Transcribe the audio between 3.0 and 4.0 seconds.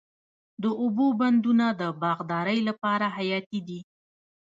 حیاتي دي.